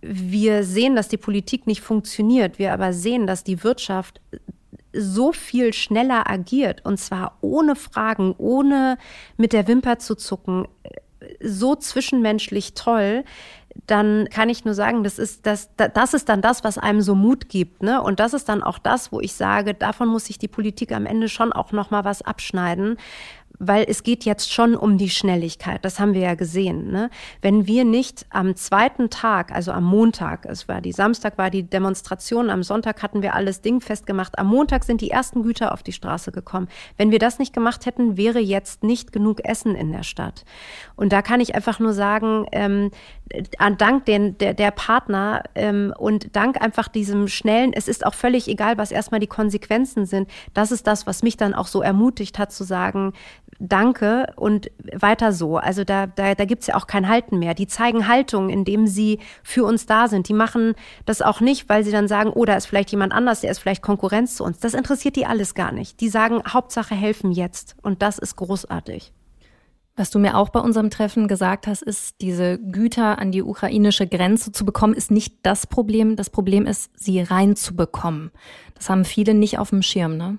[0.00, 4.20] wir sehen, dass die Politik nicht funktioniert, wir aber sehen, dass die Wirtschaft
[4.92, 8.98] so viel schneller agiert und zwar ohne Fragen, ohne
[9.36, 10.66] mit der Wimper zu zucken,
[11.40, 13.24] so zwischenmenschlich toll,
[13.86, 17.14] dann kann ich nur sagen, das ist das, das ist dann das, was einem so
[17.14, 18.02] Mut gibt, ne?
[18.02, 21.06] Und das ist dann auch das, wo ich sage, davon muss sich die Politik am
[21.06, 22.98] Ende schon auch noch mal was abschneiden,
[23.64, 25.84] weil es geht jetzt schon um die Schnelligkeit.
[25.84, 26.90] Das haben wir ja gesehen.
[26.90, 27.10] Ne?
[27.40, 31.62] Wenn wir nicht am zweiten Tag, also am Montag, es war die Samstag war die
[31.62, 34.36] Demonstration, am Sonntag hatten wir alles Ding festgemacht.
[34.38, 36.68] Am Montag sind die ersten Güter auf die Straße gekommen.
[36.96, 40.44] Wenn wir das nicht gemacht hätten, wäre jetzt nicht genug Essen in der Stadt.
[40.96, 42.90] Und da kann ich einfach nur sagen, ähm,
[43.78, 48.48] dank den, der, der Partner ähm, und dank einfach diesem schnellen, es ist auch völlig
[48.48, 50.28] egal, was erstmal die Konsequenzen sind.
[50.52, 53.12] Das ist das, was mich dann auch so ermutigt hat zu sagen,
[53.62, 55.56] danke und weiter so.
[55.56, 57.54] Also da, da, da gibt es ja auch kein Halten mehr.
[57.54, 60.28] Die zeigen Haltung, indem sie für uns da sind.
[60.28, 60.74] Die machen
[61.06, 63.58] das auch nicht, weil sie dann sagen, oh, da ist vielleicht jemand anders, der ist
[63.58, 64.58] vielleicht Konkurrenz zu uns.
[64.58, 66.00] Das interessiert die alles gar nicht.
[66.00, 67.76] Die sagen, Hauptsache helfen jetzt.
[67.82, 69.12] Und das ist großartig.
[69.94, 74.06] Was du mir auch bei unserem Treffen gesagt hast, ist, diese Güter an die ukrainische
[74.06, 76.16] Grenze zu bekommen, ist nicht das Problem.
[76.16, 78.30] Das Problem ist, sie reinzubekommen.
[78.74, 80.38] Das haben viele nicht auf dem Schirm, ne?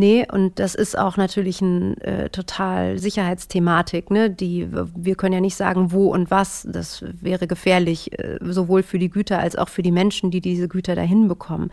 [0.00, 4.30] Nee, und das ist auch natürlich ein äh, total Sicherheitsthematik, ne?
[4.30, 6.68] Die wir können ja nicht sagen, wo und was.
[6.70, 10.68] Das wäre gefährlich, äh, sowohl für die Güter als auch für die Menschen, die diese
[10.68, 11.72] Güter dahin bekommen.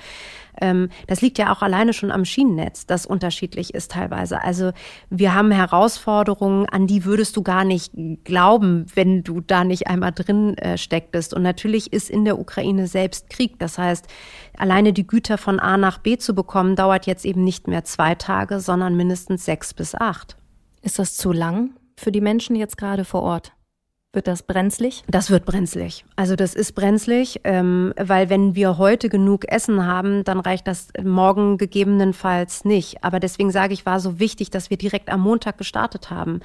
[0.62, 4.42] Ähm, das liegt ja auch alleine schon am Schienennetz, das unterschiedlich ist teilweise.
[4.44, 4.72] Also
[5.10, 7.92] wir haben Herausforderungen, an die würdest du gar nicht
[8.24, 11.34] glauben, wenn du da nicht einmal drin äh, stecktest.
[11.34, 13.60] Und natürlich ist in der Ukraine selbst Krieg.
[13.60, 14.08] Das heißt,
[14.58, 18.16] alleine die Güter von A nach B zu bekommen, dauert jetzt eben nicht mehr zwei
[18.16, 20.38] Tage, sondern mindestens sechs bis acht.
[20.82, 23.55] Ist das zu lang für die Menschen jetzt gerade vor Ort?
[24.16, 25.04] Wird das brenzlig?
[25.10, 26.06] Das wird brenzlig.
[26.16, 30.88] Also das ist brenzlig, ähm, weil wenn wir heute genug Essen haben, dann reicht das
[31.04, 33.04] morgen gegebenenfalls nicht.
[33.04, 36.40] Aber deswegen sage ich, war so wichtig, dass wir direkt am Montag gestartet haben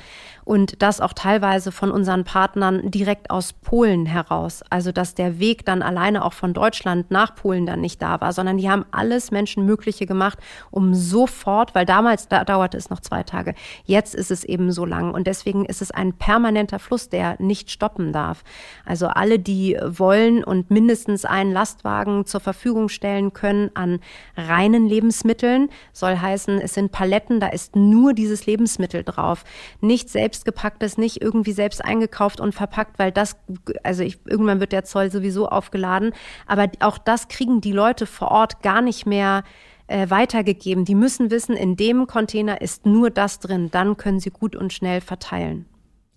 [0.44, 4.64] und das auch teilweise von unseren Partnern direkt aus Polen heraus.
[4.68, 8.33] Also dass der Weg dann alleine auch von Deutschland nach Polen dann nicht da war,
[8.33, 10.40] sondern die haben alles Menschenmögliche gemacht,
[10.72, 13.54] um sofort, weil damals da dauerte es noch zwei Tage,
[13.85, 17.60] jetzt ist es eben so lang und deswegen ist es ein permanenter Fluss, der nicht
[17.61, 18.42] nicht stoppen darf.
[18.85, 24.01] Also alle, die wollen und mindestens einen Lastwagen zur Verfügung stellen können an
[24.37, 29.44] reinen Lebensmitteln, soll heißen, es sind Paletten, da ist nur dieses Lebensmittel drauf.
[29.81, 33.37] Nicht selbstgepacktes, nicht irgendwie selbst eingekauft und verpackt, weil das,
[33.83, 36.12] also ich, irgendwann wird der Zoll sowieso aufgeladen.
[36.46, 39.44] Aber auch das kriegen die Leute vor Ort gar nicht mehr
[39.87, 40.85] äh, weitergegeben.
[40.85, 43.70] Die müssen wissen, in dem Container ist nur das drin.
[43.70, 45.66] Dann können sie gut und schnell verteilen.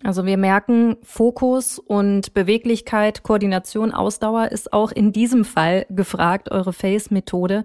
[0.04, 6.74] Also wir merken, Fokus und Beweglichkeit, Koordination, Ausdauer ist auch in diesem Fall gefragt, eure
[6.74, 7.64] Face-Methode.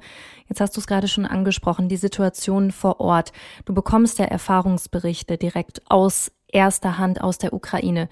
[0.48, 3.33] Jetzt hast du es gerade schon angesprochen, die Situation vor Ort.
[3.64, 8.09] Du bekommst ja Erfahrungsberichte direkt aus erster Hand aus der Ukraine.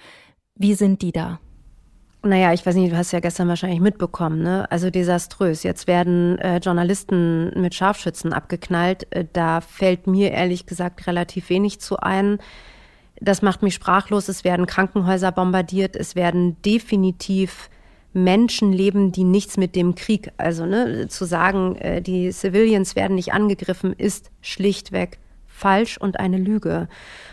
[0.57, 1.39] Wie sind die da?
[2.23, 4.69] Naja, ich weiß nicht, du hast ja gestern wahrscheinlich mitbekommen, ne?
[4.73, 5.63] Also desaströs.
[5.63, 9.07] Jetzt werden äh, Journalisten mit Scharfschützen abgeknallt.
[9.11, 12.39] Äh, da fällt mir ehrlich gesagt relativ wenig zu ein.
[13.21, 14.29] Das macht mich sprachlos.
[14.29, 15.97] Es werden Krankenhäuser bombardiert.
[15.97, 17.71] Es werden definitiv
[18.13, 23.15] Menschen leben, die nichts mit dem Krieg, also ne, zu sagen, äh, die Civilians werden
[23.15, 25.19] nicht angegriffen, ist schlichtweg
[25.57, 26.89] falsch und eine Lüge.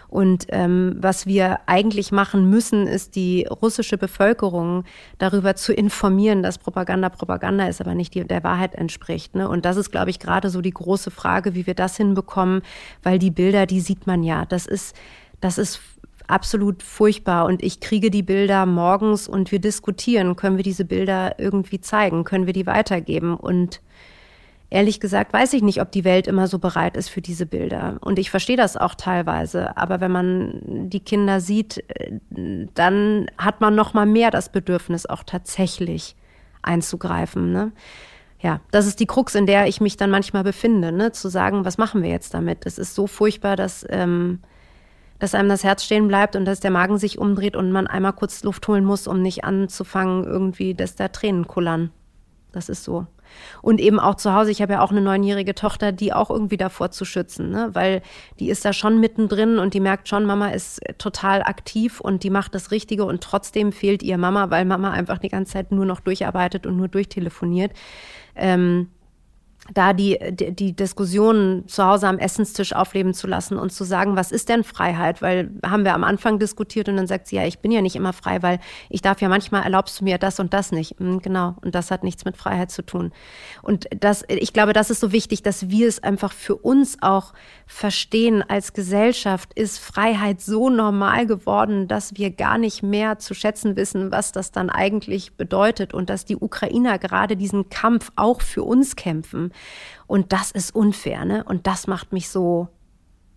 [0.07, 4.83] Und ähm, was wir eigentlich machen müssen, ist die russische Bevölkerung
[5.17, 9.35] darüber zu informieren, dass Propaganda Propaganda ist, aber nicht die, der Wahrheit entspricht.
[9.35, 9.49] Ne?
[9.49, 12.61] Und das ist, glaube ich, gerade so die große Frage, wie wir das hinbekommen,
[13.01, 14.45] weil die Bilder, die sieht man ja.
[14.45, 14.95] Das ist,
[15.43, 15.81] das ist
[16.27, 17.45] absolut furchtbar.
[17.45, 20.35] Und ich kriege die Bilder morgens und wir diskutieren.
[20.35, 22.23] Können wir diese Bilder irgendwie zeigen?
[22.23, 23.35] Können wir die weitergeben?
[23.35, 23.81] Und
[24.69, 27.97] ehrlich gesagt weiß ich nicht, ob die Welt immer so bereit ist für diese Bilder.
[28.01, 29.75] Und ich verstehe das auch teilweise.
[29.77, 31.83] Aber wenn man die Kinder sieht,
[32.29, 36.15] dann hat man noch mal mehr das Bedürfnis, auch tatsächlich
[36.61, 37.51] einzugreifen.
[37.51, 37.73] Ne?
[38.39, 41.11] Ja, das ist die Krux, in der ich mich dann manchmal befinde, ne?
[41.11, 42.65] zu sagen, was machen wir jetzt damit?
[42.65, 44.39] Es ist so furchtbar, dass ähm,
[45.19, 48.13] dass einem das Herz stehen bleibt und dass der Magen sich umdreht und man einmal
[48.13, 51.91] kurz Luft holen muss, um nicht anzufangen, irgendwie, dass da Tränen kullern.
[52.51, 53.07] Das ist so.
[53.61, 56.57] Und eben auch zu Hause, ich habe ja auch eine neunjährige Tochter, die auch irgendwie
[56.57, 57.69] davor zu schützen, ne?
[57.73, 58.01] weil
[58.39, 62.29] die ist da schon mittendrin und die merkt schon, Mama ist total aktiv und die
[62.29, 65.85] macht das Richtige und trotzdem fehlt ihr Mama, weil Mama einfach die ganze Zeit nur
[65.85, 67.71] noch durcharbeitet und nur durchtelefoniert.
[68.35, 68.89] Ähm,
[69.71, 74.17] da die, die, die Diskussion zu Hause am Essenstisch aufleben zu lassen und zu sagen,
[74.17, 75.21] was ist denn Freiheit?
[75.21, 77.95] Weil haben wir am Anfang diskutiert und dann sagt sie, ja, ich bin ja nicht
[77.95, 80.99] immer frei, weil ich darf ja manchmal erlaubst du mir das und das nicht.
[80.99, 81.55] Mhm, genau.
[81.63, 83.13] Und das hat nichts mit Freiheit zu tun.
[83.61, 87.33] Und das, ich glaube, das ist so wichtig, dass wir es einfach für uns auch
[87.65, 89.53] verstehen als Gesellschaft.
[89.53, 94.51] Ist Freiheit so normal geworden, dass wir gar nicht mehr zu schätzen wissen, was das
[94.51, 99.52] dann eigentlich bedeutet und dass die Ukrainer gerade diesen Kampf auch für uns kämpfen.
[100.07, 101.43] Und das ist unfair, ne?
[101.43, 102.67] Und das macht mich so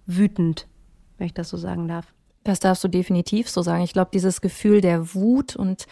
[0.07, 0.67] wütend,
[1.19, 2.13] wenn ich das so sagen darf.
[2.45, 3.83] Das darfst du definitiv so sagen.
[3.83, 5.87] Ich glaube, dieses Gefühl der Wut und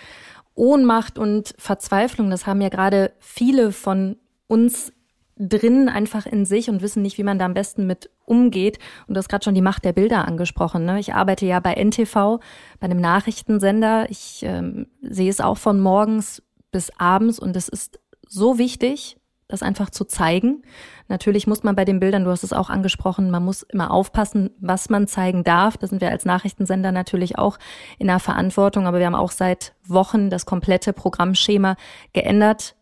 [0.55, 4.93] Ohnmacht und Verzweiflung, das haben ja gerade viele von uns
[5.37, 8.79] drin einfach in sich und wissen nicht, wie man da am besten mit umgeht.
[9.07, 10.85] Und du hast gerade schon die Macht der Bilder angesprochen.
[10.85, 11.01] Ne?
[11.01, 12.39] Ich arbeite ja bei NTV,
[12.79, 14.09] bei einem Nachrichtensender.
[14.11, 19.17] Ich ähm, sehe es auch von morgens bis abends und es ist so wichtig,
[19.49, 20.63] das einfach zu zeigen.
[21.09, 24.51] Natürlich muss man bei den Bildern, du hast es auch angesprochen, man muss immer aufpassen,
[24.59, 25.77] was man zeigen darf.
[25.77, 27.59] Da sind wir als Nachrichtensender natürlich auch
[27.99, 31.77] in der Verantwortung, aber wir haben auch seit Wochen das komplette Programmschema
[32.13, 32.75] geändert,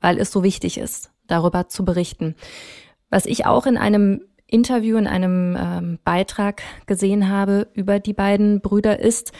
[0.00, 2.34] weil es so wichtig ist, darüber zu berichten.
[3.10, 8.60] Was ich auch in einem Interview, in einem ähm, Beitrag gesehen habe über die beiden
[8.60, 9.32] Brüder ist,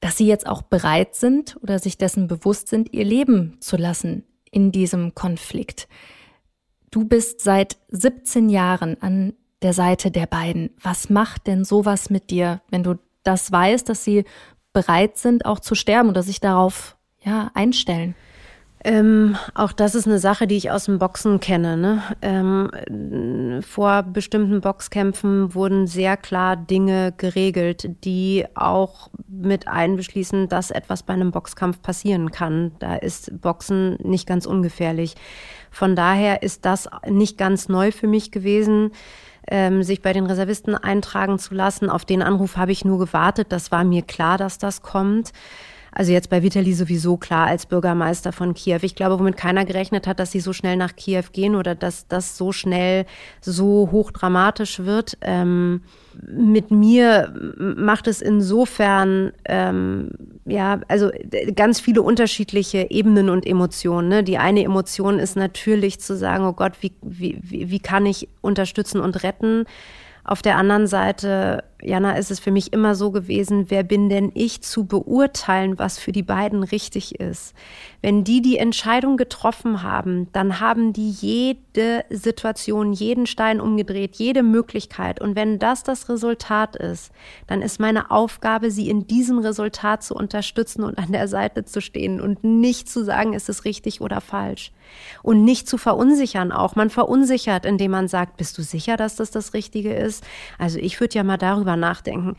[0.00, 4.24] dass sie jetzt auch bereit sind oder sich dessen bewusst sind, ihr Leben zu lassen
[4.52, 5.88] in diesem Konflikt.
[6.92, 10.70] Du bist seit 17 Jahren an der Seite der beiden.
[10.80, 14.24] Was macht denn sowas mit dir, wenn du das weißt, dass sie
[14.72, 18.14] bereit sind, auch zu sterben oder sich darauf ja, einstellen?
[18.84, 21.76] Ähm, auch das ist eine Sache, die ich aus dem Boxen kenne.
[21.76, 22.02] Ne?
[22.20, 31.04] Ähm, vor bestimmten Boxkämpfen wurden sehr klar Dinge geregelt, die auch mit einbeschließen, dass etwas
[31.04, 32.72] bei einem Boxkampf passieren kann.
[32.80, 35.14] Da ist Boxen nicht ganz ungefährlich.
[35.70, 38.90] Von daher ist das nicht ganz neu für mich gewesen.
[39.48, 41.90] Ähm, sich bei den Reservisten eintragen zu lassen.
[41.90, 43.48] Auf den Anruf habe ich nur gewartet.
[43.50, 45.32] Das war mir klar, dass das kommt.
[45.94, 48.78] Also jetzt bei Vitali sowieso klar als Bürgermeister von Kiew.
[48.80, 52.08] Ich glaube, womit keiner gerechnet hat, dass sie so schnell nach Kiew gehen oder dass
[52.08, 53.04] das so schnell
[53.42, 55.18] so hochdramatisch wird.
[55.20, 55.82] Ähm,
[56.26, 60.10] mit mir macht es insofern ähm,
[60.46, 61.10] ja also
[61.54, 64.08] ganz viele unterschiedliche Ebenen und Emotionen.
[64.08, 64.24] Ne?
[64.24, 67.38] Die eine Emotion ist natürlich zu sagen, oh Gott, wie, wie,
[67.70, 69.66] wie kann ich unterstützen und retten?
[70.24, 74.30] Auf der anderen Seite, Jana, ist es für mich immer so gewesen, wer bin denn
[74.34, 77.54] ich zu beurteilen, was für die beiden richtig ist?
[78.00, 84.42] Wenn die die Entscheidung getroffen haben, dann haben die jede Situation, jeden Stein umgedreht, jede
[84.42, 85.20] Möglichkeit.
[85.20, 87.12] Und wenn das das Resultat ist,
[87.46, 91.80] dann ist meine Aufgabe, sie in diesem Resultat zu unterstützen und an der Seite zu
[91.80, 94.72] stehen und nicht zu sagen, ist es richtig oder falsch.
[95.22, 96.76] Und nicht zu verunsichern auch.
[96.76, 100.22] Man verunsichert, indem man sagt, bist du sicher, dass das das Richtige ist?
[100.58, 102.36] Also ich würde ja mal darüber nachdenken.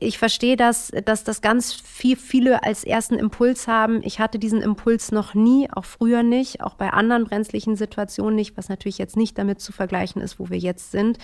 [0.00, 4.00] Ich verstehe das, dass das ganz viel, viele als ersten Impuls haben.
[4.02, 8.56] Ich hatte diesen Impuls noch nie, auch früher nicht, auch bei anderen brenzlichen Situationen nicht,
[8.56, 11.18] was natürlich jetzt nicht damit zu vergleichen ist, wo wir jetzt sind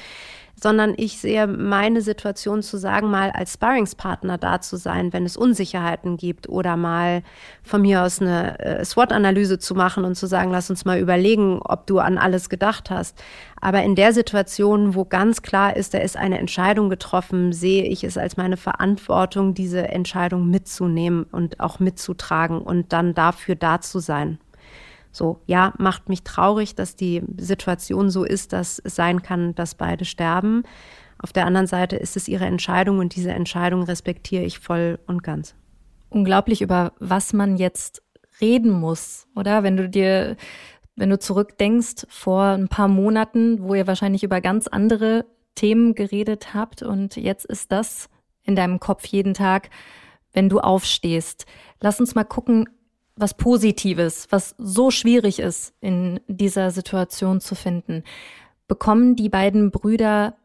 [0.54, 5.36] sondern ich sehe meine Situation zu sagen, mal als Sparringspartner da zu sein, wenn es
[5.36, 7.22] Unsicherheiten gibt oder mal
[7.62, 11.60] von mir aus eine äh, SWOT-Analyse zu machen und zu sagen, lass uns mal überlegen,
[11.62, 13.20] ob du an alles gedacht hast.
[13.60, 18.04] Aber in der Situation, wo ganz klar ist, da ist eine Entscheidung getroffen, sehe ich
[18.04, 23.98] es als meine Verantwortung, diese Entscheidung mitzunehmen und auch mitzutragen und dann dafür da zu
[23.98, 24.38] sein.
[25.12, 29.74] So, ja, macht mich traurig, dass die Situation so ist, dass es sein kann, dass
[29.74, 30.62] beide sterben.
[31.18, 35.22] Auf der anderen Seite ist es ihre Entscheidung und diese Entscheidung respektiere ich voll und
[35.22, 35.54] ganz.
[36.08, 38.02] Unglaublich, über was man jetzt
[38.40, 39.62] reden muss, oder?
[39.62, 40.36] Wenn du dir,
[40.96, 46.54] wenn du zurückdenkst vor ein paar Monaten, wo ihr wahrscheinlich über ganz andere Themen geredet
[46.54, 48.08] habt und jetzt ist das
[48.42, 49.70] in deinem Kopf jeden Tag,
[50.32, 51.46] wenn du aufstehst.
[51.80, 52.68] Lass uns mal gucken,
[53.16, 58.04] was Positives, was so schwierig ist, in dieser Situation zu finden.
[58.68, 60.36] Bekommen die beiden Brüder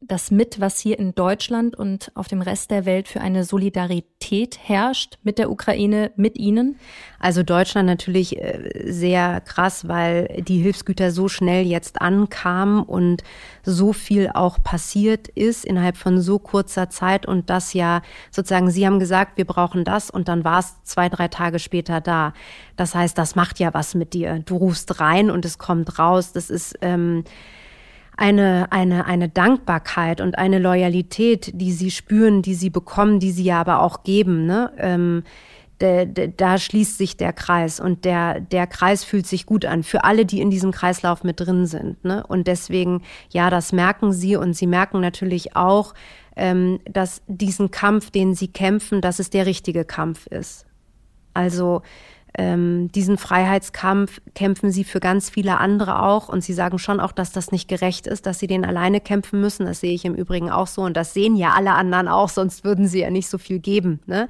[0.00, 4.58] das mit, was hier in Deutschland und auf dem Rest der Welt für eine Solidarität
[4.62, 6.78] herrscht mit der Ukraine, mit Ihnen?
[7.18, 13.22] Also Deutschland natürlich äh, sehr krass, weil die Hilfsgüter so schnell jetzt ankamen und
[13.64, 18.86] so viel auch passiert ist innerhalb von so kurzer Zeit und das ja sozusagen, Sie
[18.86, 22.34] haben gesagt, wir brauchen das und dann war es zwei, drei Tage später da.
[22.76, 24.40] Das heißt, das macht ja was mit dir.
[24.44, 26.32] Du rufst rein und es kommt raus.
[26.32, 27.24] Das ist ähm,
[28.16, 33.44] eine, eine, eine Dankbarkeit und eine Loyalität, die sie spüren, die sie bekommen, die sie
[33.44, 34.46] ja aber auch geben.
[34.46, 34.72] Ne?
[34.78, 35.22] Ähm,
[35.80, 39.82] de, de, da schließt sich der Kreis und der, der Kreis fühlt sich gut an
[39.82, 42.02] für alle, die in diesem Kreislauf mit drin sind.
[42.04, 42.26] Ne?
[42.26, 45.92] Und deswegen, ja, das merken sie und sie merken natürlich auch,
[46.36, 50.66] ähm, dass diesen Kampf, den sie kämpfen, dass es der richtige Kampf ist.
[51.34, 51.82] Also
[52.38, 56.28] ähm, diesen Freiheitskampf kämpfen sie für ganz viele andere auch.
[56.28, 59.40] Und sie sagen schon auch, dass das nicht gerecht ist, dass sie den alleine kämpfen
[59.40, 59.64] müssen.
[59.64, 60.82] Das sehe ich im Übrigen auch so.
[60.82, 64.00] Und das sehen ja alle anderen auch, sonst würden sie ja nicht so viel geben.
[64.06, 64.28] Ne?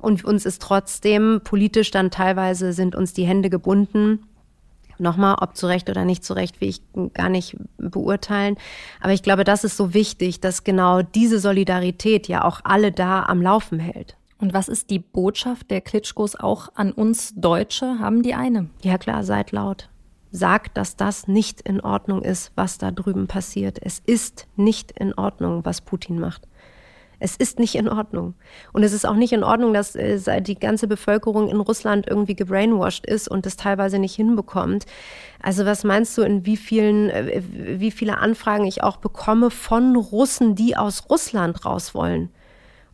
[0.00, 4.26] Und uns ist trotzdem politisch dann teilweise sind uns die Hände gebunden.
[4.98, 6.80] Nochmal, ob zu Recht oder nicht zu Recht, will ich
[7.14, 8.56] gar nicht beurteilen.
[9.00, 13.24] Aber ich glaube, das ist so wichtig, dass genau diese Solidarität ja auch alle da
[13.24, 14.16] am Laufen hält.
[14.38, 17.98] Und was ist die Botschaft der Klitschkos auch an uns Deutsche?
[17.98, 18.68] Haben die eine?
[18.82, 19.88] Ja klar, seid laut.
[20.30, 23.78] Sagt, dass das nicht in Ordnung ist, was da drüben passiert.
[23.80, 26.48] Es ist nicht in Ordnung, was Putin macht.
[27.20, 28.34] Es ist nicht in Ordnung.
[28.72, 32.34] Und es ist auch nicht in Ordnung, dass äh, die ganze Bevölkerung in Russland irgendwie
[32.34, 34.84] gebrainwashed ist und das teilweise nicht hinbekommt.
[35.40, 39.96] Also was meinst du, in wie vielen, äh, wie viele Anfragen ich auch bekomme von
[39.96, 42.30] Russen, die aus Russland raus wollen?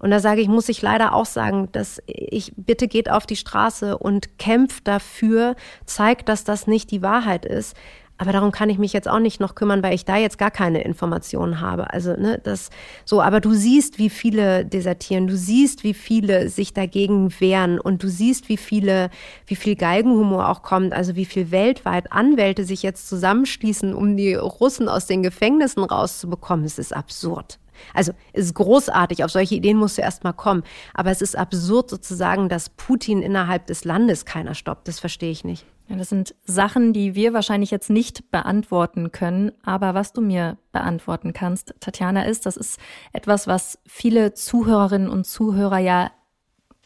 [0.01, 3.37] Und da sage ich, muss ich leider auch sagen, dass ich bitte geht auf die
[3.37, 7.77] Straße und kämpft dafür, zeigt, dass das nicht die Wahrheit ist.
[8.21, 10.51] Aber darum kann ich mich jetzt auch nicht noch kümmern, weil ich da jetzt gar
[10.51, 11.91] keine Informationen habe.
[11.91, 12.69] Also, ne, das
[13.07, 18.03] so, aber du siehst, wie viele desertieren, du siehst, wie viele sich dagegen wehren und
[18.03, 19.09] du siehst, wie viele,
[19.47, 24.35] wie viel Geigenhumor auch kommt, also wie viel weltweit Anwälte sich jetzt zusammenschließen, um die
[24.35, 26.67] Russen aus den Gefängnissen rauszubekommen.
[26.67, 27.59] Es ist absurd.
[27.95, 30.63] Also es ist großartig, auf solche Ideen musst du erst mal kommen.
[30.95, 34.89] Aber es ist absurd sozusagen, dass Putin innerhalb des Landes keiner stoppt.
[34.89, 35.67] Das verstehe ich nicht.
[35.89, 39.51] Ja, das sind Sachen, die wir wahrscheinlich jetzt nicht beantworten können.
[39.65, 42.79] Aber was du mir beantworten kannst, Tatjana, ist, das ist
[43.13, 46.13] etwas, was viele Zuhörerinnen und Zuhörer ja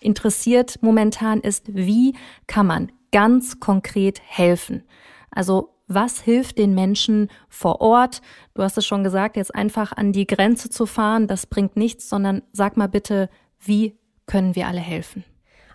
[0.01, 2.15] interessiert momentan ist, wie
[2.47, 4.85] kann man ganz konkret helfen?
[5.31, 8.23] Also was hilft den Menschen vor Ort?
[8.55, 12.09] Du hast es schon gesagt, jetzt einfach an die Grenze zu fahren, das bringt nichts,
[12.09, 13.29] sondern sag mal bitte,
[13.61, 15.25] wie können wir alle helfen?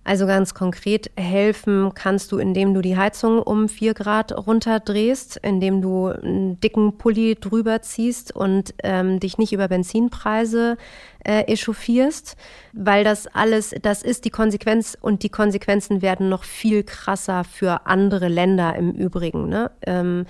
[0.04, 5.82] Also ganz konkret helfen kannst du, indem du die Heizung um vier Grad runterdrehst, indem
[5.82, 10.78] du einen dicken Pulli drüber ziehst und ähm, dich nicht über Benzinpreise
[11.24, 12.38] äh, echauffierst,
[12.74, 17.86] weil das alles, das ist die Konsequenz und die Konsequenzen werden noch viel krasser für
[17.86, 19.70] andere Länder im Übrigen, ne?
[19.86, 20.26] ähm,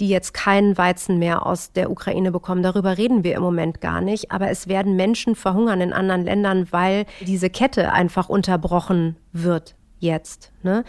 [0.00, 2.62] die jetzt keinen Weizen mehr aus der Ukraine bekommen.
[2.62, 6.68] Darüber reden wir im Moment gar nicht, aber es werden Menschen verhungern in anderen Ländern,
[6.70, 10.52] weil diese Kette einfach unterbrochen wird jetzt.
[10.62, 10.84] Ne?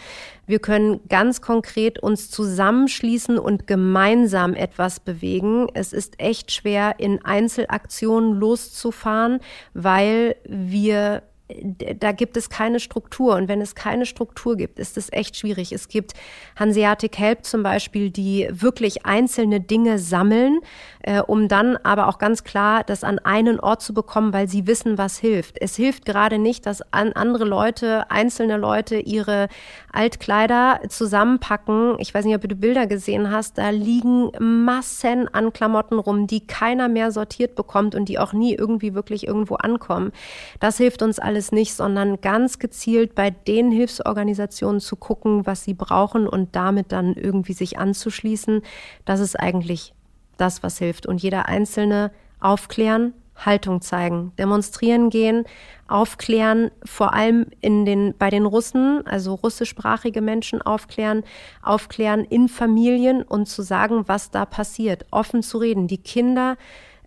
[0.45, 5.67] Wir können ganz konkret uns zusammenschließen und gemeinsam etwas bewegen.
[5.73, 9.39] Es ist echt schwer, in Einzelaktionen loszufahren,
[9.73, 13.35] weil wir da gibt es keine Struktur.
[13.35, 15.71] Und wenn es keine Struktur gibt, ist es echt schwierig.
[15.71, 16.13] Es gibt
[16.55, 20.59] Hanseatic Help zum Beispiel, die wirklich einzelne Dinge sammeln,
[21.03, 24.65] äh, um dann aber auch ganz klar das an einen Ort zu bekommen, weil sie
[24.65, 25.61] wissen, was hilft.
[25.61, 29.47] Es hilft gerade nicht, dass an andere Leute, einzelne Leute ihre
[29.91, 31.95] Altkleider zusammenpacken.
[31.99, 33.59] Ich weiß nicht, ob du Bilder gesehen hast.
[33.59, 38.55] Da liegen Massen an Klamotten rum, die keiner mehr sortiert bekommt und die auch nie
[38.55, 40.11] irgendwie wirklich irgendwo ankommen.
[40.59, 45.65] Das hilft uns alle alles nicht, sondern ganz gezielt bei den Hilfsorganisationen zu gucken, was
[45.65, 48.61] sie brauchen und damit dann irgendwie sich anzuschließen.
[49.03, 49.93] Das ist eigentlich
[50.37, 51.05] das, was hilft.
[51.05, 55.43] Und jeder Einzelne aufklären, Haltung zeigen, demonstrieren gehen,
[55.89, 61.23] aufklären, vor allem in den, bei den Russen, also russischsprachige Menschen aufklären,
[61.61, 65.89] aufklären in Familien und zu sagen, was da passiert, offen zu reden.
[65.89, 66.55] Die Kinder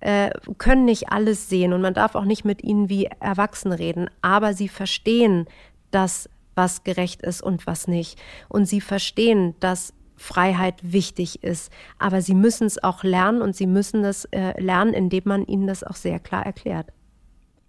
[0.01, 4.09] äh, können nicht alles sehen und man darf auch nicht mit ihnen wie Erwachsene reden,
[4.23, 5.47] aber sie verstehen,
[5.91, 8.19] dass was gerecht ist und was nicht.
[8.49, 11.73] Und sie verstehen, dass Freiheit wichtig ist.
[11.99, 15.67] Aber sie müssen es auch lernen und sie müssen das äh, lernen, indem man ihnen
[15.67, 16.89] das auch sehr klar erklärt.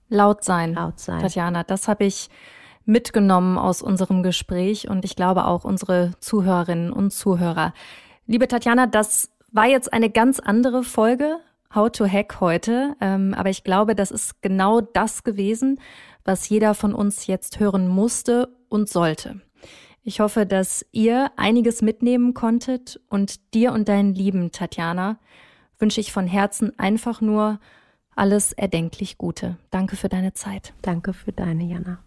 [0.10, 0.74] Laut sein.
[0.74, 1.22] Laut sein.
[1.22, 2.30] Tatjana, das habe ich
[2.86, 7.74] mitgenommen aus unserem Gespräch und ich glaube auch unsere Zuhörerinnen und Zuhörer.
[8.26, 11.38] Liebe Tatjana, das war jetzt eine ganz andere Folge
[11.74, 15.80] How to Hack heute, ähm, aber ich glaube, das ist genau das gewesen,
[16.26, 19.42] was jeder von uns jetzt hören musste und sollte.
[20.04, 25.20] Ich hoffe, dass ihr einiges mitnehmen konntet und dir und deinen Lieben, Tatjana,
[25.78, 27.60] wünsche ich von Herzen einfach nur
[28.16, 29.58] alles erdenklich Gute.
[29.70, 30.74] Danke für deine Zeit.
[30.82, 32.00] Danke für deine, Jana.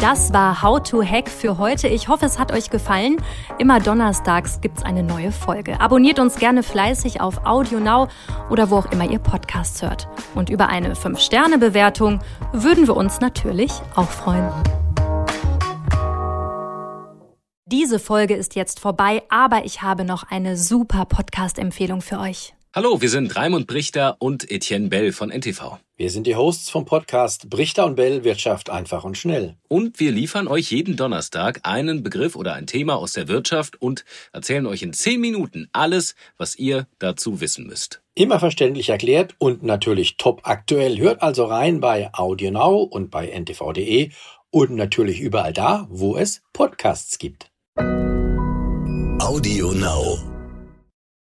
[0.00, 1.88] Das war How to Hack für heute.
[1.88, 3.16] Ich hoffe, es hat euch gefallen.
[3.58, 5.80] Immer donnerstags gibt's eine neue Folge.
[5.80, 8.06] Abonniert uns gerne fleißig auf Audio Now
[8.48, 10.06] oder wo auch immer ihr Podcasts hört.
[10.36, 12.20] Und über eine 5-Sterne-Bewertung
[12.52, 14.48] würden wir uns natürlich auch freuen.
[17.66, 22.54] Diese Folge ist jetzt vorbei, aber ich habe noch eine super Podcast-Empfehlung für euch.
[22.74, 25.78] Hallo, wir sind Raimund Brichter und Etienne Bell von NTV.
[25.96, 29.56] Wir sind die Hosts vom Podcast Brichter und Bell Wirtschaft einfach und schnell.
[29.68, 34.04] Und wir liefern euch jeden Donnerstag einen Begriff oder ein Thema aus der Wirtschaft und
[34.34, 38.02] erzählen euch in zehn Minuten alles, was ihr dazu wissen müsst.
[38.14, 40.98] Immer verständlich erklärt und natürlich top aktuell.
[40.98, 44.10] Hört also rein bei AudioNow und bei ntv.de
[44.50, 47.50] und natürlich überall da, wo es Podcasts gibt.
[49.20, 50.37] Audio Now.